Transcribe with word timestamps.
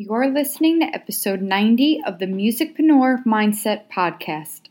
You're 0.00 0.30
listening 0.30 0.78
to 0.78 0.86
episode 0.94 1.42
90 1.42 2.04
of 2.06 2.20
the 2.20 2.26
Musicpreneur 2.26 3.24
Mindset 3.24 3.90
Podcast. 3.90 4.68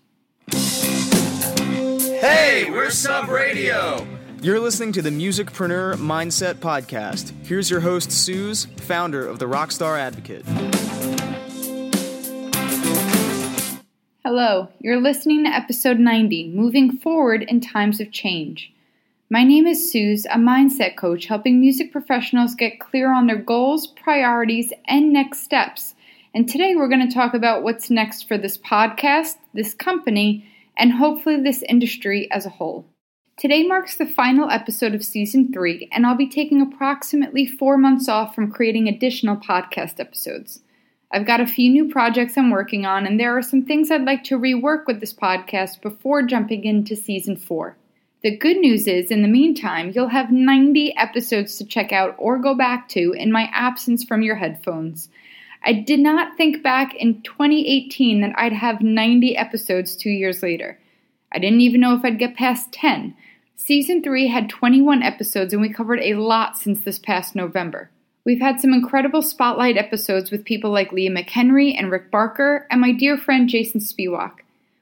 Hey, 2.22 2.72
we're 2.72 2.90
Sub 2.90 3.28
Radio. 3.28 4.08
You're 4.42 4.62
listening 4.62 4.94
to 4.94 5.02
the 5.02 5.10
Musicpreneur 5.10 5.96
Mindset 5.96 6.54
Podcast. 6.60 7.34
Here's 7.46 7.70
your 7.70 7.82
host, 7.82 8.10
Suze, 8.10 8.68
founder 8.78 9.28
of 9.28 9.40
the 9.40 9.48
Rockstar 9.48 10.00
Advocate. 10.00 10.46
Hello, 14.24 14.70
you're 14.80 15.02
listening 15.02 15.44
to 15.44 15.50
episode 15.50 16.00
90 16.00 16.54
Moving 16.54 16.98
Forward 17.00 17.44
in 17.44 17.60
Times 17.60 18.00
of 18.00 18.14
Change. 18.14 18.72
My 19.30 19.44
name 19.44 19.68
is 19.68 19.92
Suze, 19.92 20.26
a 20.28 20.38
mindset 20.38 20.96
coach 20.96 21.26
helping 21.26 21.60
music 21.60 21.92
professionals 21.92 22.56
get 22.56 22.80
clear 22.80 23.12
on 23.12 23.28
their 23.28 23.36
goals, 23.36 23.88
priorities, 23.88 24.72
and 24.86 25.12
next 25.12 25.44
steps. 25.44 25.96
And 26.34 26.48
today 26.48 26.76
we're 26.76 26.88
going 26.88 27.06
to 27.06 27.14
talk 27.14 27.34
about 27.34 27.62
what's 27.62 27.90
next 27.90 28.26
for 28.26 28.38
this 28.38 28.58
podcast, 28.58 29.36
this 29.54 29.74
company, 29.74 30.50
and 30.78 30.94
hopefully 30.94 31.42
this 31.44 31.62
industry 31.68 32.32
as 32.32 32.46
a 32.46 32.52
whole. 32.52 32.86
Today 33.38 33.68
marks 33.68 33.98
the 33.98 34.06
final 34.06 34.50
episode 34.50 34.96
of 34.96 35.04
season 35.04 35.52
three, 35.52 35.90
and 35.92 36.06
I'll 36.06 36.16
be 36.16 36.30
taking 36.30 36.62
approximately 36.62 37.46
four 37.46 37.78
months 37.78 38.08
off 38.08 38.34
from 38.34 38.50
creating 38.50 38.88
additional 38.88 39.36
podcast 39.36 40.00
episodes. 40.00 40.62
I've 41.12 41.28
got 41.28 41.42
a 41.42 41.48
few 41.48 41.70
new 41.70 41.90
projects 41.90 42.38
I'm 42.38 42.50
working 42.50 42.86
on, 42.86 43.06
and 43.06 43.20
there 43.20 43.38
are 43.38 43.42
some 43.42 43.66
things 43.66 43.92
I'd 43.92 44.06
like 44.06 44.24
to 44.26 44.40
rework 44.40 44.88
with 44.88 45.02
this 45.02 45.14
podcast 45.14 45.82
before 45.82 46.24
jumping 46.24 46.64
into 46.64 46.96
season 46.96 47.36
four. 47.36 47.78
The 48.28 48.36
good 48.36 48.58
news 48.58 48.88
is, 48.88 49.10
in 49.10 49.22
the 49.22 49.30
meantime, 49.30 49.94
you'll 49.96 50.10
have 50.10 50.34
90 50.34 50.98
episodes 50.98 51.58
to 51.58 51.66
check 51.66 51.94
out 51.94 52.14
or 52.18 52.38
go 52.38 52.56
back 52.56 52.90
to 52.90 53.14
in 53.14 53.32
my 53.32 53.50
absence 53.54 54.04
from 54.04 54.22
your 54.22 54.36
headphones. 54.36 55.08
I 55.64 55.72
did 55.72 56.02
not 56.02 56.36
think 56.36 56.62
back 56.62 56.94
in 56.94 57.22
2018 57.22 58.20
that 58.20 58.34
I'd 58.38 58.52
have 58.52 58.82
90 58.82 59.38
episodes 59.38 59.96
two 59.96 60.10
years 60.10 60.44
later. 60.44 60.78
I 61.32 61.40
didn't 61.40 61.62
even 61.62 61.80
know 61.80 61.96
if 61.96 62.04
I'd 62.04 62.20
get 62.20 62.36
past 62.36 62.74
10. 62.74 63.16
Season 63.56 64.04
3 64.04 64.28
had 64.28 64.50
21 64.50 65.04
episodes, 65.04 65.54
and 65.54 65.62
we 65.62 65.72
covered 65.72 66.02
a 66.02 66.16
lot 66.16 66.58
since 66.58 66.82
this 66.82 67.00
past 67.00 67.34
November. 67.34 67.90
We've 68.26 68.42
had 68.42 68.60
some 68.60 68.74
incredible 68.74 69.22
spotlight 69.22 69.78
episodes 69.78 70.32
with 70.32 70.44
people 70.44 70.72
like 70.72 70.92
Leah 70.92 71.12
McHenry 71.12 71.80
and 71.80 71.90
Rick 71.90 72.12
Barker, 72.12 72.68
and 72.70 72.82
my 72.82 72.92
dear 72.92 73.18
friend 73.18 73.48
Jason 73.48 73.80
Spiewak. 73.80 74.40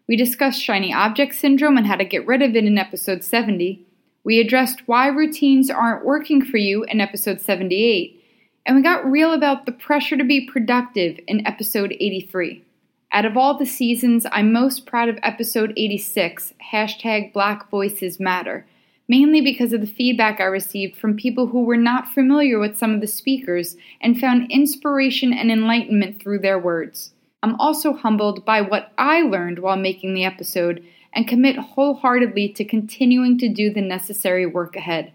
We 0.08 0.16
discussed 0.16 0.62
shiny 0.62 0.94
object 0.94 1.36
syndrome 1.36 1.78
and 1.78 1.88
how 1.88 1.96
to 1.96 2.06
get 2.06 2.28
rid 2.28 2.42
of 2.42 2.56
it 2.56 2.66
in 2.66 2.78
episode 2.78 3.24
70. 3.24 3.86
We 4.24 4.40
addressed 4.40 4.88
why 4.88 5.08
routines 5.08 5.70
aren't 5.70 6.06
working 6.06 6.44
for 6.44 6.58
you 6.58 6.84
in 6.84 7.02
episode 7.02 7.42
78. 7.42 8.24
And 8.66 8.76
we 8.76 8.84
got 8.84 9.10
real 9.10 9.34
about 9.34 9.66
the 9.66 9.72
pressure 9.72 10.18
to 10.18 10.24
be 10.24 10.48
productive 10.48 11.20
in 11.28 11.46
episode 11.46 11.96
83. 12.00 12.64
Out 13.12 13.26
of 13.26 13.38
all 13.38 13.58
the 13.58 13.66
seasons, 13.66 14.26
I'm 14.32 14.52
most 14.52 14.86
proud 14.86 15.10
of 15.10 15.18
episode 15.24 15.74
86, 15.78 16.54
hashtag 16.72 17.32
Black 17.34 17.70
Voices 17.70 18.20
Matter, 18.20 18.68
mainly 19.08 19.42
because 19.42 19.74
of 19.74 19.82
the 19.82 19.88
feedback 19.88 20.40
I 20.40 20.46
received 20.46 20.98
from 20.98 21.16
people 21.16 21.48
who 21.48 21.64
were 21.64 21.78
not 21.78 22.14
familiar 22.14 22.60
with 22.60 22.78
some 22.78 22.94
of 22.94 23.02
the 23.02 23.08
speakers 23.08 23.78
and 24.02 24.20
found 24.20 24.52
inspiration 24.52 25.32
and 25.32 25.52
enlightenment 25.52 26.22
through 26.22 26.40
their 26.40 26.60
words. 26.60 27.12
I'm 27.46 27.62
also 27.62 27.94
humbled 27.94 28.44
by 28.44 28.62
what 28.62 28.92
I 28.98 29.22
learned 29.22 29.60
while 29.60 29.78
making 29.78 30.16
the 30.16 30.24
episode 30.24 30.84
and 31.14 31.28
commit 31.28 31.56
wholeheartedly 31.56 32.54
to 32.54 32.66
continuing 32.66 33.38
to 33.38 33.48
do 33.48 33.72
the 33.72 33.84
necessary 33.84 34.48
work 34.48 34.76
ahead. 34.76 35.14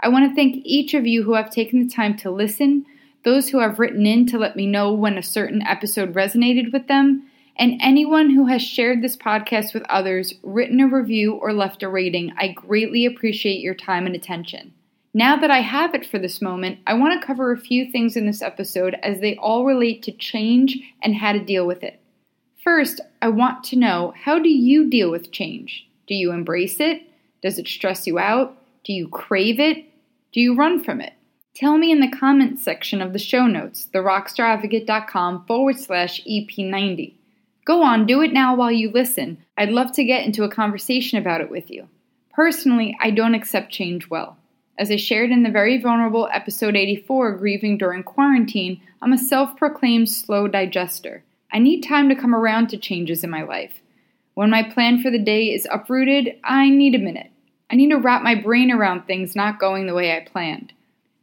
I 0.00 0.08
want 0.08 0.28
to 0.28 0.34
thank 0.34 0.56
each 0.64 0.94
of 0.94 1.06
you 1.06 1.22
who 1.22 1.34
have 1.34 1.48
taken 1.48 1.78
the 1.78 1.88
time 1.88 2.16
to 2.16 2.30
listen, 2.32 2.86
those 3.24 3.50
who 3.50 3.60
have 3.60 3.78
written 3.78 4.04
in 4.04 4.26
to 4.26 4.38
let 4.38 4.56
me 4.56 4.66
know 4.66 4.92
when 4.92 5.16
a 5.16 5.22
certain 5.22 5.62
episode 5.62 6.12
resonated 6.12 6.72
with 6.72 6.88
them, 6.88 7.30
and 7.56 7.80
anyone 7.80 8.30
who 8.30 8.46
has 8.46 8.62
shared 8.62 9.00
this 9.00 9.16
podcast 9.16 9.72
with 9.72 9.84
others, 9.84 10.34
written 10.42 10.80
a 10.80 10.88
review, 10.88 11.34
or 11.34 11.52
left 11.52 11.84
a 11.84 11.88
rating. 11.88 12.32
I 12.36 12.48
greatly 12.48 13.06
appreciate 13.06 13.60
your 13.60 13.76
time 13.76 14.06
and 14.06 14.16
attention. 14.16 14.74
Now 15.12 15.36
that 15.36 15.50
I 15.50 15.60
have 15.60 15.94
it 15.94 16.06
for 16.06 16.20
this 16.20 16.40
moment, 16.40 16.78
I 16.86 16.94
want 16.94 17.20
to 17.20 17.26
cover 17.26 17.50
a 17.50 17.58
few 17.58 17.90
things 17.90 18.16
in 18.16 18.26
this 18.26 18.42
episode 18.42 18.94
as 19.02 19.20
they 19.20 19.34
all 19.36 19.64
relate 19.64 20.04
to 20.04 20.12
change 20.12 20.78
and 21.02 21.16
how 21.16 21.32
to 21.32 21.44
deal 21.44 21.66
with 21.66 21.82
it. 21.82 22.00
First, 22.62 23.00
I 23.20 23.28
want 23.28 23.64
to 23.64 23.76
know 23.76 24.14
how 24.16 24.38
do 24.38 24.48
you 24.48 24.88
deal 24.88 25.10
with 25.10 25.32
change? 25.32 25.88
Do 26.06 26.14
you 26.14 26.30
embrace 26.30 26.78
it? 26.78 27.02
Does 27.42 27.58
it 27.58 27.66
stress 27.66 28.06
you 28.06 28.18
out? 28.18 28.56
Do 28.84 28.92
you 28.92 29.08
crave 29.08 29.58
it? 29.58 29.84
Do 30.32 30.40
you 30.40 30.54
run 30.54 30.82
from 30.82 31.00
it? 31.00 31.14
Tell 31.56 31.76
me 31.76 31.90
in 31.90 32.00
the 32.00 32.16
comments 32.16 32.62
section 32.62 33.02
of 33.02 33.12
the 33.12 33.18
show 33.18 33.46
notes, 33.46 33.88
therockstaradvocate.com 33.92 35.46
forward 35.46 35.76
slash 35.76 36.22
EP90. 36.24 37.14
Go 37.64 37.82
on, 37.82 38.06
do 38.06 38.22
it 38.22 38.32
now 38.32 38.54
while 38.54 38.70
you 38.70 38.90
listen. 38.90 39.38
I'd 39.58 39.70
love 39.70 39.92
to 39.92 40.04
get 40.04 40.24
into 40.24 40.44
a 40.44 40.50
conversation 40.50 41.18
about 41.18 41.40
it 41.40 41.50
with 41.50 41.70
you. 41.70 41.88
Personally, 42.32 42.96
I 43.00 43.10
don't 43.10 43.34
accept 43.34 43.72
change 43.72 44.08
well. 44.08 44.36
As 44.80 44.90
I 44.90 44.96
shared 44.96 45.30
in 45.30 45.42
the 45.42 45.50
very 45.50 45.76
vulnerable 45.76 46.26
episode 46.32 46.74
84, 46.74 47.36
Grieving 47.36 47.76
During 47.76 48.02
Quarantine, 48.02 48.80
I'm 49.02 49.12
a 49.12 49.18
self 49.18 49.54
proclaimed 49.58 50.08
slow 50.08 50.48
digester. 50.48 51.22
I 51.52 51.58
need 51.58 51.82
time 51.82 52.08
to 52.08 52.14
come 52.14 52.34
around 52.34 52.68
to 52.68 52.78
changes 52.78 53.22
in 53.22 53.28
my 53.28 53.42
life. 53.42 53.82
When 54.32 54.48
my 54.48 54.62
plan 54.62 55.02
for 55.02 55.10
the 55.10 55.18
day 55.18 55.52
is 55.52 55.68
uprooted, 55.70 56.34
I 56.44 56.70
need 56.70 56.94
a 56.94 56.98
minute. 56.98 57.30
I 57.70 57.76
need 57.76 57.90
to 57.90 57.98
wrap 57.98 58.22
my 58.22 58.34
brain 58.34 58.70
around 58.70 59.02
things 59.02 59.36
not 59.36 59.60
going 59.60 59.86
the 59.86 59.92
way 59.92 60.16
I 60.16 60.20
planned. 60.20 60.72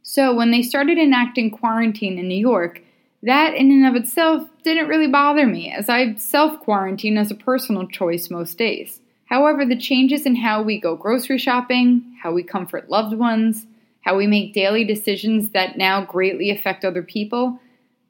So, 0.04 0.32
when 0.32 0.52
they 0.52 0.62
started 0.62 0.96
enacting 0.96 1.50
quarantine 1.50 2.16
in 2.16 2.28
New 2.28 2.38
York, 2.38 2.80
that 3.24 3.56
in 3.56 3.72
and 3.72 3.88
of 3.88 4.00
itself 4.00 4.48
didn't 4.62 4.86
really 4.86 5.08
bother 5.08 5.48
me, 5.48 5.72
as 5.72 5.88
I 5.88 6.14
self 6.14 6.60
quarantine 6.60 7.18
as 7.18 7.32
a 7.32 7.34
personal 7.34 7.88
choice 7.88 8.30
most 8.30 8.56
days. 8.56 9.00
However, 9.28 9.64
the 9.64 9.76
changes 9.76 10.24
in 10.24 10.36
how 10.36 10.62
we 10.62 10.80
go 10.80 10.96
grocery 10.96 11.38
shopping, 11.38 12.16
how 12.22 12.32
we 12.32 12.42
comfort 12.42 12.88
loved 12.88 13.14
ones, 13.14 13.66
how 14.00 14.16
we 14.16 14.26
make 14.26 14.54
daily 14.54 14.84
decisions 14.84 15.50
that 15.50 15.76
now 15.76 16.04
greatly 16.04 16.50
affect 16.50 16.84
other 16.84 17.02
people, 17.02 17.60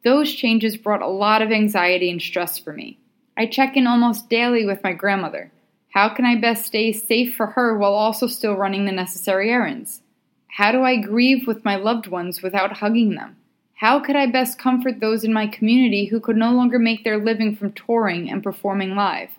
those 0.04 0.32
changes 0.32 0.76
brought 0.76 1.02
a 1.02 1.08
lot 1.08 1.42
of 1.42 1.50
anxiety 1.50 2.08
and 2.08 2.22
stress 2.22 2.56
for 2.56 2.72
me. 2.72 2.98
I 3.36 3.46
check 3.46 3.76
in 3.76 3.88
almost 3.88 4.30
daily 4.30 4.64
with 4.64 4.82
my 4.84 4.92
grandmother. 4.92 5.50
How 5.90 6.08
can 6.08 6.24
I 6.24 6.36
best 6.36 6.66
stay 6.66 6.92
safe 6.92 7.34
for 7.34 7.46
her 7.46 7.76
while 7.76 7.94
also 7.94 8.28
still 8.28 8.54
running 8.54 8.84
the 8.84 8.92
necessary 8.92 9.50
errands? 9.50 10.02
How 10.46 10.70
do 10.70 10.82
I 10.82 10.96
grieve 10.96 11.48
with 11.48 11.64
my 11.64 11.74
loved 11.74 12.06
ones 12.06 12.42
without 12.42 12.74
hugging 12.74 13.16
them? 13.16 13.36
How 13.74 13.98
could 13.98 14.14
I 14.16 14.26
best 14.26 14.58
comfort 14.58 15.00
those 15.00 15.24
in 15.24 15.32
my 15.32 15.48
community 15.48 16.06
who 16.06 16.20
could 16.20 16.36
no 16.36 16.52
longer 16.52 16.78
make 16.78 17.02
their 17.02 17.18
living 17.18 17.56
from 17.56 17.72
touring 17.72 18.30
and 18.30 18.42
performing 18.42 18.94
live? 18.94 19.30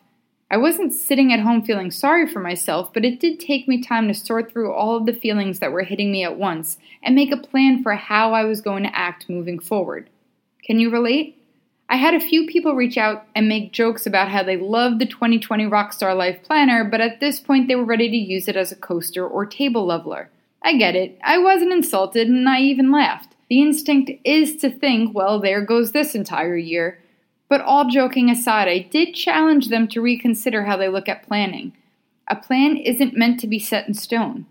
I 0.51 0.57
wasn't 0.57 0.93
sitting 0.93 1.31
at 1.31 1.41
home 1.41 1.61
feeling 1.61 1.91
sorry 1.91 2.27
for 2.27 2.39
myself, 2.39 2.91
but 2.91 3.05
it 3.05 3.19
did 3.19 3.39
take 3.39 3.67
me 3.67 3.81
time 3.81 4.07
to 4.07 4.15
sort 4.15 4.51
through 4.51 4.73
all 4.73 4.97
of 4.97 5.05
the 5.05 5.13
feelings 5.13 5.59
that 5.59 5.71
were 5.71 5.83
hitting 5.83 6.11
me 6.11 6.23
at 6.23 6.37
once 6.37 6.79
and 7.03 7.13
make 7.13 7.31
a 7.31 7.37
plan 7.37 7.83
for 7.83 7.93
how 7.93 8.33
I 8.33 8.43
was 8.43 8.61
going 8.61 8.83
to 8.83 8.97
act 8.97 9.29
moving 9.29 9.59
forward. 9.59 10.09
Can 10.63 10.79
you 10.79 10.89
relate? 10.89 11.35
I 11.87 11.97
had 11.97 12.15
a 12.15 12.19
few 12.19 12.47
people 12.47 12.75
reach 12.75 12.97
out 12.97 13.25
and 13.35 13.47
make 13.47 13.73
jokes 13.73 14.07
about 14.07 14.29
how 14.29 14.43
they 14.43 14.57
loved 14.57 14.99
the 14.99 15.05
2020 15.05 15.65
Rockstar 15.65 16.17
Life 16.17 16.41
Planner, 16.43 16.83
but 16.83 17.01
at 17.01 17.19
this 17.19 17.39
point 17.39 17.67
they 17.67 17.75
were 17.75 17.85
ready 17.85 18.09
to 18.09 18.17
use 18.17 18.47
it 18.47 18.55
as 18.55 18.71
a 18.71 18.75
coaster 18.75 19.27
or 19.27 19.45
table 19.45 19.85
leveler. 19.85 20.29
I 20.63 20.77
get 20.77 20.95
it. 20.95 21.17
I 21.23 21.37
wasn't 21.37 21.73
insulted 21.73 22.27
and 22.27 22.49
I 22.49 22.59
even 22.61 22.91
laughed. 22.91 23.35
The 23.49 23.61
instinct 23.61 24.11
is 24.23 24.55
to 24.57 24.69
think, 24.69 25.15
well, 25.15 25.39
there 25.39 25.61
goes 25.61 25.91
this 25.91 26.13
entire 26.13 26.57
year. 26.57 26.99
But 27.49 27.61
all 27.61 27.89
joking 27.89 28.29
aside, 28.29 28.67
I 28.67 28.79
did 28.79 29.15
challenge 29.15 29.67
them 29.67 29.87
to 29.89 30.01
reconsider 30.01 30.65
how 30.65 30.77
they 30.77 30.87
look 30.87 31.09
at 31.09 31.27
planning. 31.27 31.73
A 32.27 32.35
plan 32.35 32.77
isn't 32.77 33.17
meant 33.17 33.39
to 33.39 33.47
be 33.47 33.59
set 33.59 33.87
in 33.87 33.95
stone. 33.95 34.45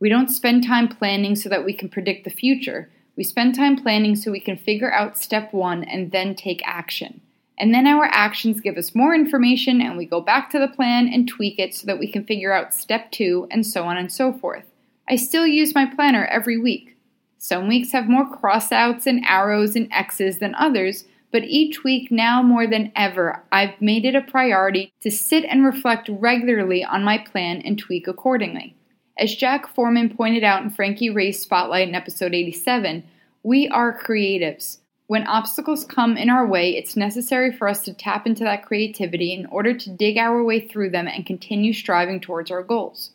We 0.00 0.08
don't 0.08 0.28
spend 0.28 0.66
time 0.66 0.88
planning 0.88 1.36
so 1.36 1.48
that 1.48 1.64
we 1.64 1.72
can 1.72 1.88
predict 1.88 2.24
the 2.24 2.30
future. 2.30 2.90
We 3.16 3.22
spend 3.22 3.54
time 3.54 3.76
planning 3.76 4.16
so 4.16 4.32
we 4.32 4.40
can 4.40 4.56
figure 4.56 4.92
out 4.92 5.16
step 5.16 5.52
one 5.52 5.84
and 5.84 6.10
then 6.10 6.34
take 6.34 6.60
action. 6.64 7.20
And 7.56 7.72
then 7.72 7.86
our 7.86 8.06
actions 8.06 8.60
give 8.60 8.76
us 8.76 8.94
more 8.94 9.14
information 9.14 9.80
and 9.80 9.96
we 9.96 10.04
go 10.04 10.20
back 10.20 10.50
to 10.50 10.58
the 10.58 10.66
plan 10.66 11.06
and 11.06 11.28
tweak 11.28 11.60
it 11.60 11.74
so 11.74 11.86
that 11.86 12.00
we 12.00 12.10
can 12.10 12.24
figure 12.24 12.52
out 12.52 12.74
step 12.74 13.12
two 13.12 13.46
and 13.52 13.64
so 13.64 13.84
on 13.84 13.96
and 13.96 14.12
so 14.12 14.32
forth. 14.32 14.64
I 15.08 15.14
still 15.14 15.46
use 15.46 15.72
my 15.74 15.86
planner 15.86 16.24
every 16.24 16.58
week. 16.58 16.96
Some 17.38 17.68
weeks 17.68 17.92
have 17.92 18.08
more 18.08 18.28
crossouts 18.28 19.06
and 19.06 19.24
arrows 19.24 19.76
and 19.76 19.86
X's 19.92 20.38
than 20.38 20.56
others, 20.56 21.04
but 21.32 21.44
each 21.44 21.82
week, 21.82 22.10
now 22.10 22.42
more 22.42 22.66
than 22.66 22.92
ever, 22.94 23.42
I've 23.50 23.80
made 23.80 24.04
it 24.04 24.14
a 24.14 24.20
priority 24.20 24.92
to 25.00 25.10
sit 25.10 25.44
and 25.46 25.64
reflect 25.64 26.10
regularly 26.10 26.84
on 26.84 27.02
my 27.02 27.16
plan 27.16 27.62
and 27.62 27.78
tweak 27.78 28.06
accordingly. 28.06 28.76
As 29.18 29.34
Jack 29.34 29.66
Foreman 29.66 30.14
pointed 30.14 30.44
out 30.44 30.62
in 30.62 30.70
Frankie 30.70 31.08
Ray's 31.08 31.40
Spotlight 31.40 31.88
in 31.88 31.94
episode 31.94 32.34
87, 32.34 33.02
we 33.42 33.66
are 33.68 33.98
creatives. 33.98 34.78
When 35.06 35.26
obstacles 35.26 35.84
come 35.84 36.16
in 36.16 36.28
our 36.28 36.46
way, 36.46 36.76
it's 36.76 36.96
necessary 36.96 37.50
for 37.50 37.66
us 37.66 37.82
to 37.84 37.94
tap 37.94 38.26
into 38.26 38.44
that 38.44 38.64
creativity 38.64 39.32
in 39.32 39.46
order 39.46 39.72
to 39.74 39.90
dig 39.90 40.18
our 40.18 40.44
way 40.44 40.60
through 40.60 40.90
them 40.90 41.08
and 41.08 41.24
continue 41.24 41.72
striving 41.72 42.20
towards 42.20 42.50
our 42.50 42.62
goals. 42.62 43.10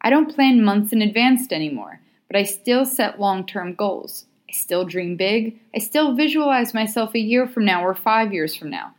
I 0.00 0.10
don't 0.10 0.32
plan 0.32 0.64
months 0.64 0.92
in 0.92 1.02
advance 1.02 1.50
anymore, 1.50 2.00
but 2.28 2.36
I 2.36 2.44
still 2.44 2.84
set 2.84 3.20
long 3.20 3.44
term 3.44 3.74
goals. 3.74 4.25
I 4.48 4.52
still 4.52 4.84
dream 4.84 5.16
big. 5.16 5.58
I 5.74 5.78
still 5.78 6.14
visualize 6.14 6.74
myself 6.74 7.14
a 7.14 7.20
year 7.20 7.46
from 7.46 7.64
now 7.64 7.84
or 7.84 7.94
five 7.94 8.32
years 8.32 8.54
from 8.54 8.70
now. 8.70 8.94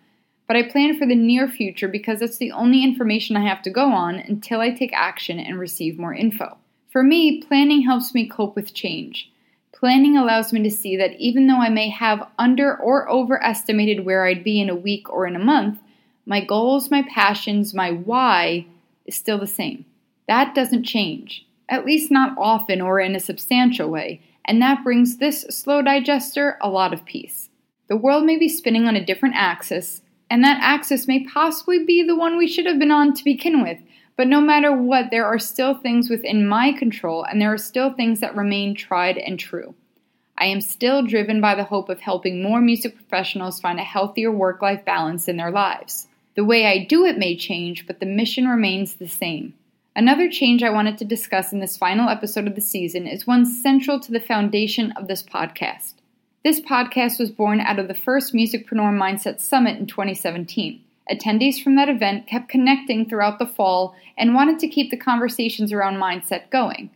But 0.47 0.55
I 0.57 0.63
plan 0.63 0.97
for 0.97 1.05
the 1.05 1.15
near 1.15 1.47
future 1.47 1.87
because 1.87 2.19
that's 2.19 2.37
the 2.37 2.51
only 2.51 2.83
information 2.83 3.35
I 3.35 3.47
have 3.47 3.61
to 3.63 3.69
go 3.69 3.91
on 3.91 4.15
until 4.15 4.61
I 4.61 4.71
take 4.71 4.93
action 4.93 5.39
and 5.39 5.59
receive 5.59 5.99
more 5.99 6.13
info. 6.13 6.57
For 6.89 7.03
me, 7.03 7.41
planning 7.41 7.81
helps 7.81 8.13
me 8.13 8.27
cope 8.27 8.55
with 8.55 8.73
change. 8.73 9.31
Planning 9.73 10.17
allows 10.17 10.51
me 10.51 10.63
to 10.63 10.71
see 10.71 10.97
that 10.97 11.19
even 11.19 11.47
though 11.47 11.61
I 11.61 11.69
may 11.69 11.89
have 11.89 12.27
under 12.39 12.75
or 12.75 13.09
overestimated 13.09 14.05
where 14.05 14.25
I'd 14.25 14.43
be 14.43 14.59
in 14.59 14.69
a 14.69 14.75
week 14.75 15.09
or 15.09 15.27
in 15.27 15.35
a 15.35 15.39
month, 15.39 15.79
my 16.25 16.43
goals, 16.43 16.89
my 16.89 17.03
passions, 17.03 17.73
my 17.73 17.91
why 17.91 18.65
is 19.05 19.15
still 19.15 19.37
the 19.37 19.47
same. 19.47 19.85
That 20.27 20.55
doesn't 20.55 20.83
change, 20.83 21.45
at 21.69 21.85
least 21.85 22.09
not 22.09 22.35
often 22.37 22.81
or 22.81 22.99
in 22.99 23.15
a 23.15 23.19
substantial 23.19 23.89
way, 23.89 24.21
and 24.47 24.61
that 24.61 24.83
brings 24.83 25.17
this 25.17 25.41
slow 25.49 25.81
digester 25.81 26.57
a 26.61 26.69
lot 26.69 26.93
of 26.93 27.05
peace. 27.05 27.49
The 27.89 27.97
world 27.97 28.25
may 28.25 28.37
be 28.37 28.49
spinning 28.49 28.87
on 28.87 28.95
a 28.95 29.05
different 29.05 29.35
axis, 29.35 30.01
and 30.29 30.43
that 30.43 30.59
axis 30.61 31.07
may 31.07 31.23
possibly 31.25 31.83
be 31.83 32.03
the 32.03 32.15
one 32.15 32.37
we 32.37 32.47
should 32.47 32.65
have 32.65 32.79
been 32.79 32.91
on 32.91 33.13
to 33.13 33.23
begin 33.23 33.61
with, 33.61 33.79
but 34.15 34.27
no 34.27 34.41
matter 34.41 34.75
what, 34.75 35.11
there 35.11 35.25
are 35.25 35.39
still 35.39 35.75
things 35.75 36.09
within 36.09 36.47
my 36.47 36.71
control, 36.71 37.23
and 37.23 37.39
there 37.39 37.53
are 37.53 37.57
still 37.57 37.93
things 37.93 38.19
that 38.19 38.35
remain 38.35 38.73
tried 38.73 39.17
and 39.17 39.39
true. 39.39 39.75
I 40.37 40.45
am 40.47 40.61
still 40.61 41.03
driven 41.03 41.39
by 41.39 41.55
the 41.55 41.63
hope 41.63 41.89
of 41.89 41.99
helping 41.99 42.41
more 42.41 42.61
music 42.61 42.95
professionals 42.95 43.59
find 43.59 43.79
a 43.79 43.83
healthier 43.83 44.31
work 44.31 44.61
life 44.61 44.83
balance 44.85 45.27
in 45.27 45.37
their 45.37 45.51
lives. 45.51 46.07
The 46.35 46.43
way 46.43 46.65
I 46.65 46.85
do 46.85 47.05
it 47.05 47.17
may 47.17 47.35
change, 47.35 47.87
but 47.87 47.99
the 47.99 48.05
mission 48.05 48.47
remains 48.47 48.95
the 48.95 49.07
same. 49.07 49.53
Another 49.97 50.29
change 50.29 50.61
I 50.61 50.69
wanted 50.69 50.99
to 50.99 51.05
discuss 51.05 51.51
in 51.51 51.59
this 51.59 51.75
final 51.75 52.07
episode 52.07 52.45
of 52.45 52.53
the 52.53 52.61
season 52.61 53.07
is 53.07 53.25
one 53.25 53.47
central 53.47 53.99
to 54.01 54.11
the 54.11 54.19
foundation 54.19 54.91
of 54.91 55.07
this 55.07 55.23
podcast. 55.23 55.95
This 56.43 56.61
podcast 56.61 57.19
was 57.19 57.31
born 57.31 57.59
out 57.59 57.79
of 57.79 57.87
the 57.87 57.95
first 57.95 58.31
Musicpreneur 58.31 58.93
Mindset 58.95 59.41
Summit 59.41 59.79
in 59.79 59.87
2017. 59.87 60.83
Attendees 61.11 61.63
from 61.63 61.77
that 61.77 61.89
event 61.89 62.27
kept 62.27 62.47
connecting 62.47 63.09
throughout 63.09 63.39
the 63.39 63.47
fall 63.47 63.95
and 64.15 64.35
wanted 64.35 64.59
to 64.59 64.67
keep 64.67 64.91
the 64.91 64.97
conversations 64.97 65.73
around 65.73 65.95
mindset 65.95 66.51
going. 66.51 66.91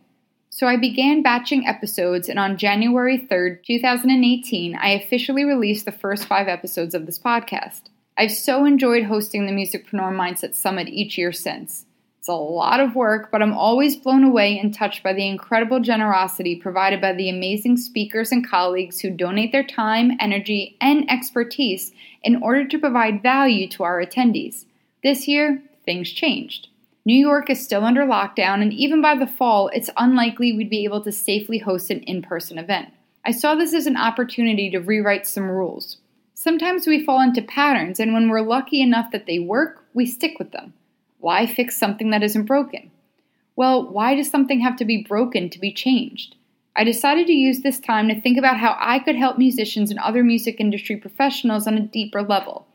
So 0.50 0.68
I 0.68 0.76
began 0.76 1.24
batching 1.24 1.66
episodes, 1.66 2.28
and 2.28 2.38
on 2.38 2.56
January 2.56 3.18
3rd, 3.18 3.64
2018, 3.64 4.76
I 4.76 4.90
officially 4.90 5.42
released 5.42 5.86
the 5.86 5.90
first 5.90 6.26
five 6.26 6.46
episodes 6.46 6.94
of 6.94 7.06
this 7.06 7.18
podcast. 7.18 7.80
I've 8.16 8.30
so 8.30 8.64
enjoyed 8.64 9.06
hosting 9.06 9.46
the 9.46 9.52
Musicpreneur 9.52 10.14
Mindset 10.16 10.54
Summit 10.54 10.88
each 10.88 11.18
year 11.18 11.32
since. 11.32 11.86
It's 12.22 12.28
a 12.28 12.34
lot 12.34 12.78
of 12.78 12.94
work, 12.94 13.32
but 13.32 13.42
I'm 13.42 13.52
always 13.52 13.96
blown 13.96 14.22
away 14.22 14.56
and 14.56 14.72
touched 14.72 15.02
by 15.02 15.12
the 15.12 15.26
incredible 15.26 15.80
generosity 15.80 16.54
provided 16.54 17.00
by 17.00 17.14
the 17.14 17.28
amazing 17.28 17.76
speakers 17.78 18.30
and 18.30 18.48
colleagues 18.48 19.00
who 19.00 19.10
donate 19.10 19.50
their 19.50 19.64
time, 19.64 20.12
energy, 20.20 20.76
and 20.80 21.04
expertise 21.10 21.90
in 22.22 22.40
order 22.40 22.64
to 22.64 22.78
provide 22.78 23.24
value 23.24 23.68
to 23.70 23.82
our 23.82 24.00
attendees. 24.00 24.66
This 25.02 25.26
year, 25.26 25.64
things 25.84 26.12
changed. 26.12 26.68
New 27.04 27.18
York 27.18 27.50
is 27.50 27.60
still 27.60 27.84
under 27.84 28.02
lockdown, 28.02 28.62
and 28.62 28.72
even 28.72 29.02
by 29.02 29.16
the 29.16 29.26
fall, 29.26 29.66
it's 29.74 29.90
unlikely 29.96 30.52
we'd 30.52 30.70
be 30.70 30.84
able 30.84 31.02
to 31.02 31.10
safely 31.10 31.58
host 31.58 31.90
an 31.90 32.04
in 32.04 32.22
person 32.22 32.56
event. 32.56 32.90
I 33.24 33.32
saw 33.32 33.56
this 33.56 33.74
as 33.74 33.88
an 33.88 33.96
opportunity 33.96 34.70
to 34.70 34.78
rewrite 34.78 35.26
some 35.26 35.50
rules. 35.50 35.96
Sometimes 36.34 36.86
we 36.86 37.04
fall 37.04 37.20
into 37.20 37.42
patterns, 37.42 37.98
and 37.98 38.14
when 38.14 38.28
we're 38.28 38.42
lucky 38.42 38.80
enough 38.80 39.10
that 39.10 39.26
they 39.26 39.40
work, 39.40 39.84
we 39.92 40.06
stick 40.06 40.38
with 40.38 40.52
them. 40.52 40.74
Why 41.22 41.46
fix 41.46 41.76
something 41.76 42.10
that 42.10 42.24
isn't 42.24 42.46
broken? 42.46 42.90
Well, 43.54 43.88
why 43.88 44.16
does 44.16 44.28
something 44.28 44.58
have 44.58 44.74
to 44.78 44.84
be 44.84 45.06
broken 45.08 45.50
to 45.50 45.60
be 45.60 45.72
changed? 45.72 46.34
I 46.74 46.82
decided 46.82 47.28
to 47.28 47.32
use 47.32 47.60
this 47.60 47.78
time 47.78 48.08
to 48.08 48.20
think 48.20 48.36
about 48.36 48.56
how 48.56 48.76
I 48.80 48.98
could 48.98 49.14
help 49.14 49.38
musicians 49.38 49.92
and 49.92 50.00
other 50.00 50.24
music 50.24 50.56
industry 50.58 50.96
professionals 50.96 51.68
on 51.68 51.78
a 51.78 51.80
deeper 51.80 52.24
level. 52.24 52.66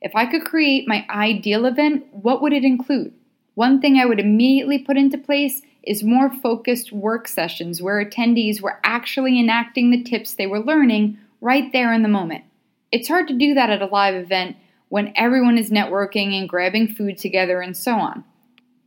If 0.00 0.14
I 0.14 0.26
could 0.26 0.44
create 0.44 0.86
my 0.86 1.06
ideal 1.10 1.66
event, 1.66 2.06
what 2.12 2.40
would 2.40 2.52
it 2.52 2.62
include? 2.62 3.14
One 3.56 3.80
thing 3.80 3.96
I 3.96 4.06
would 4.06 4.20
immediately 4.20 4.78
put 4.78 4.96
into 4.96 5.18
place 5.18 5.62
is 5.82 6.04
more 6.04 6.30
focused 6.32 6.92
work 6.92 7.26
sessions 7.26 7.82
where 7.82 8.04
attendees 8.04 8.60
were 8.60 8.78
actually 8.84 9.40
enacting 9.40 9.90
the 9.90 10.04
tips 10.04 10.34
they 10.34 10.46
were 10.46 10.60
learning 10.60 11.18
right 11.40 11.72
there 11.72 11.92
in 11.92 12.04
the 12.04 12.08
moment. 12.08 12.44
It's 12.92 13.08
hard 13.08 13.26
to 13.26 13.34
do 13.34 13.54
that 13.54 13.70
at 13.70 13.82
a 13.82 13.86
live 13.86 14.14
event 14.14 14.56
when 14.88 15.12
everyone 15.16 15.58
is 15.58 15.70
networking 15.70 16.38
and 16.38 16.48
grabbing 16.48 16.88
food 16.88 17.18
together 17.18 17.60
and 17.60 17.76
so 17.76 17.92
on. 17.92 18.24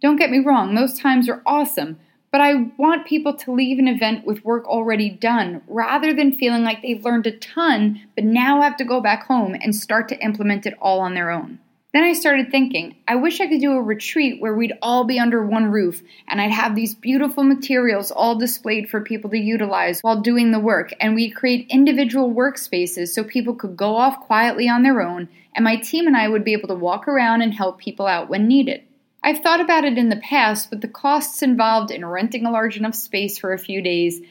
Don't 0.01 0.17
get 0.17 0.31
me 0.31 0.39
wrong, 0.39 0.73
those 0.73 0.99
times 0.99 1.29
are 1.29 1.43
awesome, 1.45 1.99
but 2.31 2.41
I 2.41 2.71
want 2.77 3.05
people 3.05 3.35
to 3.35 3.51
leave 3.51 3.77
an 3.77 3.87
event 3.87 4.25
with 4.25 4.45
work 4.45 4.65
already 4.65 5.09
done 5.09 5.61
rather 5.67 6.13
than 6.13 6.33
feeling 6.33 6.63
like 6.63 6.81
they've 6.81 7.03
learned 7.03 7.27
a 7.27 7.37
ton 7.37 8.01
but 8.15 8.23
now 8.23 8.61
have 8.61 8.77
to 8.77 8.85
go 8.85 9.01
back 9.01 9.27
home 9.27 9.55
and 9.61 9.75
start 9.75 10.07
to 10.09 10.23
implement 10.23 10.65
it 10.65 10.77
all 10.81 11.01
on 11.01 11.13
their 11.13 11.29
own. 11.29 11.59
Then 11.93 12.03
I 12.03 12.13
started 12.13 12.49
thinking, 12.49 12.95
I 13.05 13.15
wish 13.15 13.41
I 13.41 13.47
could 13.47 13.59
do 13.59 13.73
a 13.73 13.81
retreat 13.81 14.39
where 14.39 14.55
we'd 14.55 14.77
all 14.81 15.03
be 15.03 15.19
under 15.19 15.45
one 15.45 15.65
roof 15.65 16.01
and 16.29 16.39
I'd 16.39 16.51
have 16.51 16.73
these 16.73 16.95
beautiful 16.95 17.43
materials 17.43 18.11
all 18.11 18.35
displayed 18.35 18.89
for 18.89 19.01
people 19.01 19.29
to 19.31 19.37
utilize 19.37 19.99
while 19.99 20.21
doing 20.21 20.51
the 20.51 20.59
work, 20.59 20.93
and 21.01 21.15
we'd 21.15 21.35
create 21.35 21.67
individual 21.69 22.33
workspaces 22.33 23.09
so 23.09 23.25
people 23.25 23.53
could 23.53 23.75
go 23.75 23.97
off 23.97 24.21
quietly 24.21 24.69
on 24.69 24.83
their 24.83 25.01
own, 25.01 25.27
and 25.53 25.65
my 25.65 25.75
team 25.75 26.07
and 26.07 26.15
I 26.15 26.29
would 26.29 26.45
be 26.45 26.53
able 26.53 26.69
to 26.69 26.75
walk 26.75 27.09
around 27.09 27.41
and 27.41 27.53
help 27.53 27.77
people 27.77 28.07
out 28.07 28.29
when 28.29 28.47
needed. 28.47 28.83
I've 29.21 29.39
thought 29.39 29.59
about 29.59 29.83
it 29.83 29.97
in 29.97 30.07
the 30.07 30.15
past, 30.15 30.69
but 30.69 30.79
the 30.79 30.87
costs 30.87 31.43
involved 31.43 31.91
in 31.91 32.05
renting 32.05 32.45
a 32.45 32.51
large 32.51 32.77
enough 32.77 32.95
space 32.95 33.37
for 33.37 33.51
a 33.51 33.59
few 33.59 33.81
days, 33.81 34.21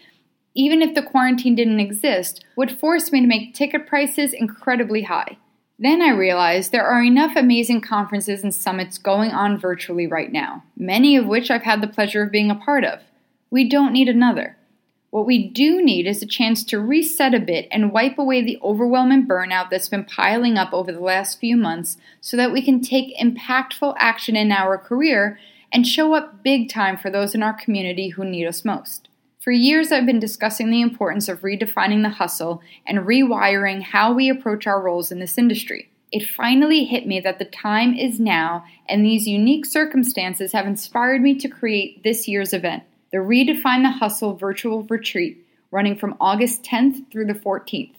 even 0.55 0.81
if 0.81 0.95
the 0.95 1.03
quarantine 1.03 1.57
didn't 1.57 1.79
exist, 1.79 2.43
would 2.57 2.79
force 2.79 3.13
me 3.13 3.21
to 3.21 3.27
make 3.27 3.55
ticket 3.55 3.87
prices 3.87 4.33
incredibly 4.33 5.03
high. 5.03 5.37
Then 5.83 6.03
I 6.03 6.11
realized 6.11 6.73
there 6.73 6.87
are 6.87 7.03
enough 7.03 7.37
amazing 7.37 7.81
conferences 7.81 8.43
and 8.43 8.55
summits 8.55 8.99
going 8.99 9.31
on 9.31 9.59
virtually 9.59 10.07
right 10.07 10.31
now, 10.31 10.63
many 10.77 11.17
of 11.17 11.25
which 11.25 11.51
I've 11.51 11.63
had 11.63 11.81
the 11.81 11.87
pleasure 11.87 12.23
of 12.23 12.31
being 12.31 12.51
a 12.51 12.55
part 12.55 12.85
of. 12.85 13.01
We 13.51 13.67
don't 13.67 13.95
need 13.95 14.07
another. 14.07 14.59
What 15.09 15.25
we 15.25 15.49
do 15.49 15.83
need 15.83 16.07
is 16.07 16.23
a 16.23 16.27
chance 16.27 16.63
to 16.65 16.79
reset 16.79 17.33
a 17.33 17.41
bit 17.41 17.67
and 17.71 17.93
wipe 17.93 18.19
away 18.19 18.43
the 18.43 18.59
overwhelming 18.63 19.27
burnout 19.27 19.71
that's 19.71 19.89
been 19.89 20.05
piling 20.05 20.59
up 20.59 20.75
over 20.75 20.93
the 20.93 21.01
last 21.01 21.41
few 21.41 21.57
months 21.57 21.97
so 22.21 22.37
that 22.37 22.53
we 22.53 22.61
can 22.61 22.83
take 22.83 23.19
impactful 23.19 23.95
action 23.99 24.37
in 24.37 24.53
our 24.53 24.77
career 24.77 25.39
and 25.73 25.87
show 25.87 26.13
up 26.13 26.45
big 26.45 26.69
time 26.69 26.99
for 26.99 27.09
those 27.09 27.35
in 27.35 27.43
our 27.43 27.55
community 27.55 28.11
who 28.11 28.25
need 28.25 28.47
us 28.47 28.67
most. 28.67 29.09
For 29.41 29.53
years, 29.53 29.91
I've 29.91 30.05
been 30.05 30.21
discussing 30.21 30.69
the 30.69 30.83
importance 30.83 31.27
of 31.27 31.41
redefining 31.41 32.03
the 32.03 32.11
hustle 32.11 32.61
and 32.87 32.99
rewiring 32.99 33.81
how 33.81 34.13
we 34.13 34.29
approach 34.29 34.67
our 34.67 34.83
roles 34.83 35.11
in 35.11 35.19
this 35.19 35.39
industry. 35.39 35.91
It 36.13 36.29
finally 36.29 36.85
hit 36.85 37.07
me 37.07 37.21
that 37.21 37.39
the 37.39 37.47
time 37.47 37.95
is 37.95 38.21
now, 38.21 38.67
and 38.87 39.03
these 39.03 39.27
unique 39.27 39.65
circumstances 39.65 40.53
have 40.53 40.67
inspired 40.67 41.23
me 41.23 41.37
to 41.37 41.49
create 41.49 42.03
this 42.03 42.29
year's 42.29 42.53
event, 42.53 42.83
the 43.13 43.19
Redefine 43.19 43.83
the 43.83 43.99
Hustle 43.99 44.37
Virtual 44.37 44.83
Retreat, 44.83 45.43
running 45.71 45.97
from 45.97 46.19
August 46.21 46.63
10th 46.65 47.11
through 47.11 47.25
the 47.25 47.33
14th. 47.33 47.95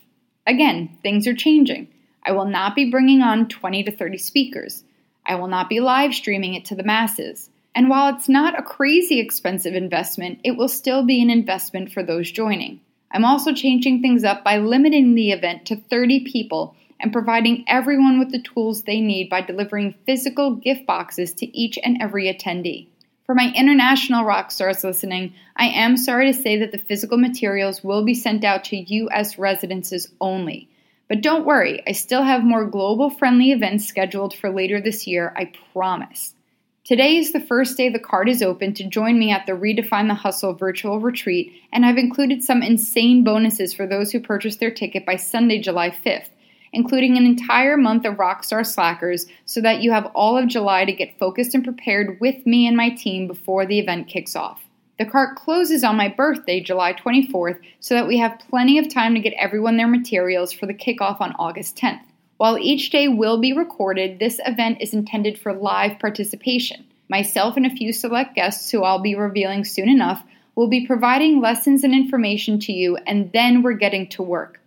Again, 0.45 0.95
things 1.01 1.25
are 1.25 1.33
changing. 1.33 1.87
I 2.23 2.33
will 2.33 2.45
not 2.45 2.75
be 2.75 2.91
bringing 2.91 3.23
on 3.23 3.47
20 3.47 3.83
to 3.85 3.91
30 3.91 4.19
speakers. 4.19 4.83
I 5.25 5.33
will 5.35 5.47
not 5.47 5.69
be 5.69 5.79
live 5.79 6.13
streaming 6.13 6.53
it 6.53 6.65
to 6.65 6.75
the 6.75 6.83
masses. 6.83 7.49
And 7.73 7.89
while 7.89 8.13
it's 8.13 8.27
not 8.27 8.59
a 8.59 8.63
crazy 8.63 9.19
expensive 9.19 9.73
investment, 9.73 10.39
it 10.43 10.57
will 10.57 10.67
still 10.67 11.03
be 11.03 11.21
an 11.21 11.29
investment 11.29 11.91
for 11.91 12.03
those 12.03 12.31
joining. 12.31 12.81
I'm 13.11 13.25
also 13.25 13.53
changing 13.53 14.01
things 14.01 14.23
up 14.23 14.43
by 14.43 14.57
limiting 14.57 15.15
the 15.15 15.31
event 15.31 15.65
to 15.67 15.75
30 15.75 16.25
people 16.25 16.75
and 16.99 17.13
providing 17.13 17.65
everyone 17.67 18.19
with 18.19 18.31
the 18.31 18.41
tools 18.41 18.83
they 18.83 19.01
need 19.01 19.29
by 19.29 19.41
delivering 19.41 19.95
physical 20.05 20.55
gift 20.55 20.85
boxes 20.85 21.33
to 21.35 21.57
each 21.57 21.79
and 21.83 22.01
every 22.01 22.31
attendee. 22.31 22.87
For 23.25 23.35
my 23.35 23.51
international 23.55 24.25
rock 24.25 24.51
stars 24.51 24.83
listening, 24.83 25.33
I 25.55 25.67
am 25.67 25.95
sorry 25.95 26.31
to 26.31 26.37
say 26.37 26.57
that 26.57 26.71
the 26.71 26.77
physical 26.77 27.17
materials 27.17 27.83
will 27.83 28.03
be 28.03 28.13
sent 28.13 28.43
out 28.43 28.65
to 28.65 28.77
U.S. 28.77 29.37
residences 29.37 30.11
only. 30.19 30.69
But 31.07 31.21
don't 31.21 31.45
worry, 31.45 31.81
I 31.87 31.93
still 31.93 32.23
have 32.23 32.43
more 32.43 32.65
global 32.65 33.09
friendly 33.09 33.51
events 33.51 33.85
scheduled 33.85 34.33
for 34.33 34.49
later 34.49 34.81
this 34.81 35.07
year, 35.07 35.33
I 35.35 35.51
promise. 35.73 36.35
Today 36.83 37.17
is 37.17 37.31
the 37.31 37.39
first 37.39 37.77
day 37.77 37.89
the 37.89 37.99
card 37.99 38.27
is 38.27 38.41
open 38.41 38.73
to 38.73 38.83
join 38.83 39.19
me 39.19 39.31
at 39.31 39.45
the 39.45 39.51
Redefine 39.51 40.07
the 40.07 40.15
Hustle 40.15 40.55
virtual 40.55 40.99
retreat, 40.99 41.53
and 41.71 41.85
I've 41.85 41.99
included 41.99 42.43
some 42.43 42.63
insane 42.63 43.23
bonuses 43.23 43.71
for 43.71 43.85
those 43.85 44.11
who 44.11 44.19
purchase 44.19 44.55
their 44.55 44.71
ticket 44.71 45.05
by 45.05 45.15
Sunday, 45.15 45.61
July 45.61 45.91
5th, 45.91 46.29
including 46.73 47.17
an 47.17 47.25
entire 47.27 47.77
month 47.77 48.03
of 48.05 48.15
Rockstar 48.15 48.65
Slackers 48.65 49.27
so 49.45 49.61
that 49.61 49.83
you 49.83 49.91
have 49.91 50.07
all 50.15 50.39
of 50.39 50.47
July 50.47 50.85
to 50.85 50.91
get 50.91 51.19
focused 51.19 51.53
and 51.53 51.63
prepared 51.63 52.19
with 52.19 52.47
me 52.47 52.65
and 52.65 52.75
my 52.75 52.89
team 52.89 53.27
before 53.27 53.67
the 53.67 53.77
event 53.77 54.07
kicks 54.07 54.35
off. 54.35 54.63
The 54.97 55.05
cart 55.05 55.35
closes 55.35 55.83
on 55.83 55.95
my 55.97 56.07
birthday, 56.07 56.61
July 56.61 56.93
24th, 56.93 57.59
so 57.79 57.93
that 57.93 58.07
we 58.07 58.17
have 58.17 58.41
plenty 58.49 58.79
of 58.79 58.91
time 58.91 59.13
to 59.13 59.21
get 59.21 59.33
everyone 59.37 59.77
their 59.77 59.87
materials 59.87 60.51
for 60.51 60.65
the 60.65 60.73
kickoff 60.73 61.21
on 61.21 61.35
August 61.37 61.77
10th. 61.77 62.01
While 62.41 62.57
each 62.57 62.89
day 62.89 63.07
will 63.07 63.37
be 63.37 63.53
recorded, 63.53 64.17
this 64.17 64.39
event 64.43 64.81
is 64.81 64.95
intended 64.95 65.37
for 65.37 65.53
live 65.53 65.99
participation. 65.99 66.87
Myself 67.07 67.55
and 67.55 67.67
a 67.67 67.69
few 67.69 67.93
select 67.93 68.33
guests 68.33 68.71
who 68.71 68.81
I'll 68.81 68.97
be 68.97 69.13
revealing 69.13 69.63
soon 69.63 69.87
enough 69.87 70.23
will 70.55 70.67
be 70.67 70.87
providing 70.87 71.39
lessons 71.39 71.83
and 71.83 71.93
information 71.93 72.57
to 72.61 72.73
you, 72.73 72.97
and 73.05 73.31
then 73.31 73.61
we're 73.61 73.73
getting 73.73 74.07
to 74.07 74.23
work. 74.23 74.59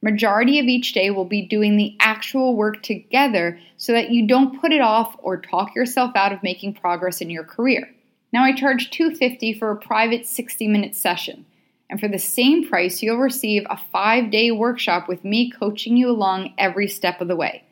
Majority 0.00 0.58
of 0.58 0.68
each 0.68 0.94
day 0.94 1.10
will 1.10 1.26
be 1.26 1.42
doing 1.42 1.76
the 1.76 1.94
actual 2.00 2.56
work 2.56 2.82
together 2.82 3.60
so 3.76 3.92
that 3.92 4.08
you 4.08 4.26
don't 4.26 4.58
put 4.58 4.72
it 4.72 4.80
off 4.80 5.14
or 5.18 5.36
talk 5.36 5.74
yourself 5.74 6.16
out 6.16 6.32
of 6.32 6.42
making 6.42 6.72
progress 6.72 7.20
in 7.20 7.28
your 7.28 7.44
career. 7.44 7.94
Now 8.32 8.44
I 8.44 8.54
charge 8.54 8.88
250 8.88 9.52
for 9.52 9.70
a 9.70 9.76
private 9.76 10.22
60-minute 10.22 10.96
session. 10.96 11.44
And 11.90 11.98
for 11.98 12.08
the 12.08 12.18
same 12.18 12.68
price, 12.68 13.02
you'll 13.02 13.18
receive 13.18 13.64
a 13.64 13.80
5-day 13.94 14.50
workshop 14.50 15.08
with 15.08 15.24
me 15.24 15.50
coaching 15.50 15.96
you 15.96 16.10
along 16.10 16.54
every 16.58 16.88
step 16.88 17.20
of 17.20 17.28
the 17.28 17.36
way. 17.36 17.64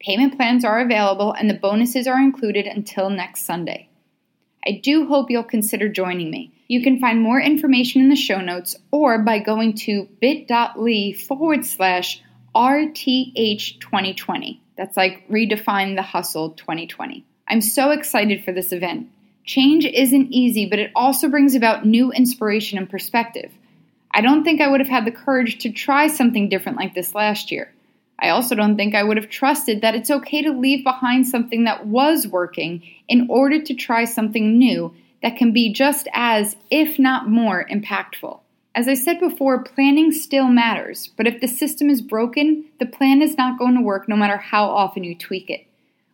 Payment 0.00 0.36
plans 0.36 0.64
are 0.64 0.80
available 0.80 1.32
and 1.32 1.50
the 1.50 1.54
bonuses 1.54 2.06
are 2.06 2.18
included 2.18 2.66
until 2.66 3.10
next 3.10 3.42
Sunday. 3.42 3.88
I 4.66 4.80
do 4.82 5.06
hope 5.06 5.30
you'll 5.30 5.42
consider 5.42 5.88
joining 5.88 6.30
me. 6.30 6.52
You 6.68 6.82
can 6.82 7.00
find 7.00 7.20
more 7.20 7.40
information 7.40 8.00
in 8.00 8.08
the 8.08 8.16
show 8.16 8.40
notes 8.40 8.76
or 8.90 9.18
by 9.18 9.40
going 9.40 9.74
to 9.78 10.08
bit.ly 10.20 11.14
forward 11.14 11.64
slash 11.64 12.22
RTH 12.54 13.80
2020. 13.80 14.62
That's 14.76 14.96
like 14.96 15.28
redefine 15.28 15.96
the 15.96 16.02
hustle 16.02 16.50
2020. 16.50 17.24
I'm 17.48 17.60
so 17.60 17.90
excited 17.90 18.44
for 18.44 18.52
this 18.52 18.72
event. 18.72 19.08
Change 19.50 19.84
isn't 19.84 20.30
easy, 20.30 20.66
but 20.66 20.78
it 20.78 20.92
also 20.94 21.28
brings 21.28 21.56
about 21.56 21.84
new 21.84 22.12
inspiration 22.12 22.78
and 22.78 22.88
perspective. 22.88 23.50
I 24.08 24.20
don't 24.20 24.44
think 24.44 24.60
I 24.60 24.68
would 24.68 24.78
have 24.78 24.88
had 24.88 25.04
the 25.04 25.10
courage 25.10 25.58
to 25.62 25.72
try 25.72 26.06
something 26.06 26.48
different 26.48 26.78
like 26.78 26.94
this 26.94 27.16
last 27.16 27.50
year. 27.50 27.72
I 28.16 28.28
also 28.28 28.54
don't 28.54 28.76
think 28.76 28.94
I 28.94 29.02
would 29.02 29.16
have 29.16 29.28
trusted 29.28 29.80
that 29.80 29.96
it's 29.96 30.08
okay 30.08 30.42
to 30.42 30.52
leave 30.52 30.84
behind 30.84 31.26
something 31.26 31.64
that 31.64 31.84
was 31.84 32.28
working 32.28 32.84
in 33.08 33.26
order 33.28 33.60
to 33.60 33.74
try 33.74 34.04
something 34.04 34.56
new 34.56 34.94
that 35.20 35.36
can 35.36 35.52
be 35.52 35.72
just 35.72 36.06
as, 36.14 36.54
if 36.70 37.00
not 37.00 37.28
more, 37.28 37.66
impactful. 37.68 38.38
As 38.76 38.86
I 38.86 38.94
said 38.94 39.18
before, 39.18 39.64
planning 39.64 40.12
still 40.12 40.46
matters, 40.46 41.10
but 41.16 41.26
if 41.26 41.40
the 41.40 41.48
system 41.48 41.90
is 41.90 42.02
broken, 42.02 42.66
the 42.78 42.86
plan 42.86 43.20
is 43.20 43.36
not 43.36 43.58
going 43.58 43.74
to 43.74 43.82
work 43.82 44.08
no 44.08 44.14
matter 44.14 44.36
how 44.36 44.66
often 44.66 45.02
you 45.02 45.16
tweak 45.16 45.50
it. 45.50 45.66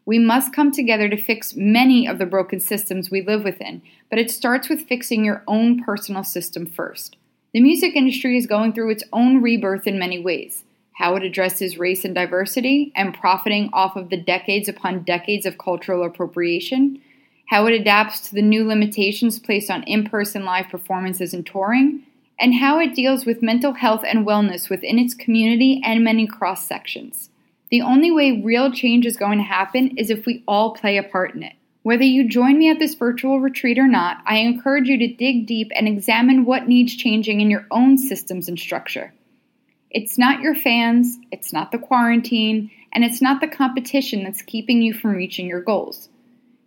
We 0.06 0.20
must 0.20 0.52
come 0.52 0.70
together 0.70 1.08
to 1.08 1.20
fix 1.20 1.56
many 1.56 2.06
of 2.06 2.18
the 2.18 2.26
broken 2.26 2.60
systems 2.60 3.10
we 3.10 3.22
live 3.22 3.42
within, 3.42 3.82
but 4.08 4.20
it 4.20 4.30
starts 4.30 4.68
with 4.68 4.86
fixing 4.86 5.24
your 5.24 5.42
own 5.48 5.82
personal 5.82 6.22
system 6.22 6.64
first. 6.64 7.16
The 7.52 7.60
music 7.60 7.96
industry 7.96 8.38
is 8.38 8.46
going 8.46 8.72
through 8.72 8.90
its 8.90 9.02
own 9.12 9.42
rebirth 9.42 9.84
in 9.84 9.98
many 9.98 10.20
ways. 10.20 10.62
How 10.92 11.16
it 11.16 11.24
addresses 11.24 11.76
race 11.76 12.04
and 12.04 12.14
diversity 12.14 12.92
and 12.94 13.18
profiting 13.18 13.68
off 13.72 13.96
of 13.96 14.08
the 14.08 14.16
decades 14.16 14.68
upon 14.68 15.02
decades 15.02 15.44
of 15.44 15.58
cultural 15.58 16.04
appropriation, 16.04 17.02
how 17.48 17.66
it 17.66 17.74
adapts 17.74 18.20
to 18.28 18.34
the 18.34 18.42
new 18.42 18.64
limitations 18.64 19.40
placed 19.40 19.70
on 19.70 19.82
in 19.82 20.04
person 20.04 20.44
live 20.44 20.68
performances 20.68 21.34
and 21.34 21.44
touring, 21.44 22.02
and 22.38 22.54
how 22.54 22.78
it 22.78 22.94
deals 22.94 23.26
with 23.26 23.42
mental 23.42 23.72
health 23.72 24.04
and 24.06 24.24
wellness 24.24 24.70
within 24.70 25.00
its 25.00 25.14
community 25.14 25.80
and 25.84 26.04
many 26.04 26.28
cross 26.28 26.64
sections. 26.64 27.30
The 27.70 27.82
only 27.82 28.10
way 28.10 28.42
real 28.44 28.70
change 28.72 29.06
is 29.06 29.16
going 29.16 29.38
to 29.38 29.44
happen 29.44 29.96
is 29.96 30.10
if 30.10 30.24
we 30.24 30.44
all 30.46 30.74
play 30.74 30.98
a 30.98 31.02
part 31.02 31.34
in 31.34 31.42
it. 31.42 31.54
Whether 31.82 32.04
you 32.04 32.28
join 32.28 32.58
me 32.58 32.70
at 32.70 32.78
this 32.78 32.94
virtual 32.94 33.40
retreat 33.40 33.78
or 33.78 33.86
not, 33.86 34.18
I 34.26 34.38
encourage 34.38 34.88
you 34.88 34.98
to 34.98 35.14
dig 35.14 35.46
deep 35.46 35.70
and 35.74 35.86
examine 35.86 36.44
what 36.44 36.66
needs 36.66 36.96
changing 36.96 37.40
in 37.40 37.50
your 37.50 37.66
own 37.70 37.96
systems 37.96 38.48
and 38.48 38.58
structure. 38.58 39.12
It's 39.90 40.18
not 40.18 40.40
your 40.40 40.54
fans, 40.54 41.16
it's 41.30 41.52
not 41.52 41.70
the 41.72 41.78
quarantine, 41.78 42.70
and 42.92 43.04
it's 43.04 43.22
not 43.22 43.40
the 43.40 43.46
competition 43.46 44.24
that's 44.24 44.42
keeping 44.42 44.82
you 44.82 44.94
from 44.94 45.12
reaching 45.12 45.46
your 45.46 45.60
goals 45.60 46.08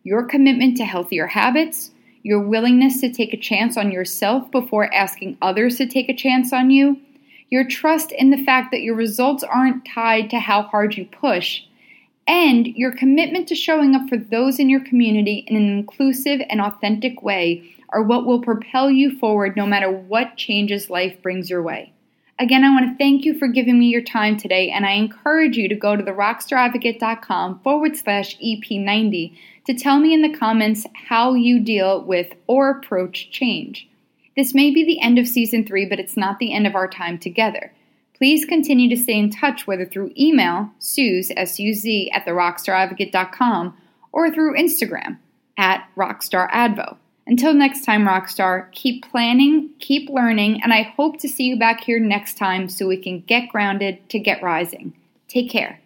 your 0.03 0.23
commitment 0.23 0.77
to 0.77 0.85
healthier 0.85 1.27
habits, 1.27 1.91
your 2.23 2.39
willingness 2.39 3.01
to 3.01 3.11
take 3.11 3.33
a 3.33 3.37
chance 3.37 3.77
on 3.77 3.91
yourself 3.91 4.49
before 4.51 4.91
asking 4.93 5.37
others 5.41 5.77
to 5.77 5.85
take 5.85 6.09
a 6.09 6.15
chance 6.15 6.53
on 6.53 6.69
you, 6.69 6.99
your 7.49 7.63
trust 7.63 8.11
in 8.11 8.29
the 8.29 8.43
fact 8.43 8.71
that 8.71 8.81
your 8.81 8.95
results 8.95 9.43
aren't 9.43 9.85
tied 9.85 10.29
to 10.29 10.39
how 10.39 10.63
hard 10.63 10.95
you 10.95 11.05
push, 11.05 11.63
and 12.27 12.67
your 12.67 12.95
commitment 12.95 13.47
to 13.47 13.55
showing 13.55 13.95
up 13.95 14.07
for 14.07 14.17
those 14.17 14.59
in 14.59 14.69
your 14.69 14.83
community 14.83 15.45
in 15.47 15.55
an 15.55 15.69
inclusive 15.69 16.41
and 16.49 16.61
authentic 16.61 17.23
way 17.23 17.75
are 17.89 18.03
what 18.03 18.25
will 18.25 18.41
propel 18.41 18.91
you 18.91 19.17
forward 19.17 19.55
no 19.57 19.65
matter 19.65 19.89
what 19.91 20.37
changes 20.37 20.89
life 20.89 21.21
brings 21.23 21.49
your 21.49 21.63
way. 21.63 21.91
Again, 22.37 22.63
I 22.63 22.69
want 22.69 22.89
to 22.89 22.97
thank 22.97 23.25
you 23.25 23.37
for 23.37 23.49
giving 23.49 23.77
me 23.77 23.87
your 23.87 24.01
time 24.01 24.37
today, 24.37 24.69
and 24.69 24.85
I 24.85 24.91
encourage 24.91 25.57
you 25.57 25.67
to 25.67 25.75
go 25.75 25.97
to 25.97 26.03
therockstaradvocate.com 26.03 27.59
forward 27.59 27.97
slash 27.97 28.37
EP90 28.37 29.35
to 29.65 29.73
tell 29.73 29.99
me 29.99 30.13
in 30.13 30.21
the 30.21 30.37
comments 30.37 30.85
how 30.93 31.33
you 31.33 31.59
deal 31.59 32.01
with 32.01 32.31
or 32.47 32.69
approach 32.69 33.29
change. 33.31 33.88
This 34.39 34.53
may 34.53 34.71
be 34.71 34.85
the 34.85 35.01
end 35.01 35.19
of 35.19 35.27
season 35.27 35.65
three, 35.65 35.85
but 35.85 35.99
it's 35.99 36.15
not 36.15 36.39
the 36.39 36.53
end 36.53 36.65
of 36.65 36.73
our 36.73 36.87
time 36.87 37.19
together. 37.19 37.73
Please 38.15 38.45
continue 38.45 38.89
to 38.89 38.95
stay 38.95 39.19
in 39.19 39.29
touch, 39.29 39.67
whether 39.67 39.85
through 39.85 40.13
email, 40.17 40.71
Suze, 40.79 41.29
S-U-Z, 41.35 42.09
at 42.11 42.25
therockstaradvocate.com, 42.25 43.77
or 44.13 44.31
through 44.31 44.55
Instagram, 44.55 45.17
at 45.57 45.89
rockstaradvo. 45.97 46.95
Until 47.27 47.53
next 47.53 47.83
time, 47.83 48.07
Rockstar, 48.07 48.71
keep 48.71 49.11
planning, 49.11 49.71
keep 49.79 50.09
learning, 50.09 50.63
and 50.63 50.71
I 50.71 50.83
hope 50.83 51.19
to 51.19 51.27
see 51.27 51.43
you 51.43 51.59
back 51.59 51.83
here 51.83 51.99
next 51.99 52.37
time 52.37 52.69
so 52.69 52.87
we 52.87 52.95
can 52.95 53.19
get 53.19 53.49
grounded 53.49 54.07
to 54.07 54.19
get 54.19 54.41
rising. 54.41 54.93
Take 55.27 55.49
care. 55.49 55.81